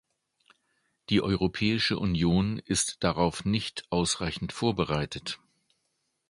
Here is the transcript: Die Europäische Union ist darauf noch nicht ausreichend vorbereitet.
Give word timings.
Die 1.11 1.21
Europäische 1.21 1.99
Union 1.99 2.57
ist 2.57 3.03
darauf 3.03 3.41
noch 3.45 3.51
nicht 3.51 3.85
ausreichend 3.91 4.51
vorbereitet. 4.51 5.39